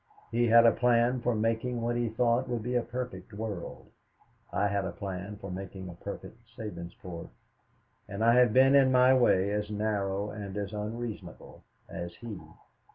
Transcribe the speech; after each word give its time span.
He 0.31 0.47
had 0.47 0.65
a 0.65 0.71
plan 0.71 1.21
for 1.21 1.35
making 1.35 1.79
what 1.79 1.95
he 1.95 2.09
thought 2.09 2.49
would 2.49 2.63
be 2.63 2.73
a 2.75 2.81
perfect 2.81 3.33
world; 3.33 3.91
I 4.51 4.65
had 4.67 4.83
a 4.83 4.91
plan 4.91 5.37
for 5.37 5.51
making 5.51 5.87
a 5.89 5.93
perfect 5.93 6.39
Sabinsport. 6.57 7.29
And 8.09 8.25
I 8.25 8.33
have 8.33 8.51
been 8.51 8.73
in 8.73 8.91
my 8.91 9.13
way 9.13 9.51
as 9.51 9.69
narrow 9.69 10.31
and 10.31 10.57
as 10.57 10.73
unreasonable 10.73 11.63
as 11.87 12.15
he. 12.15 12.35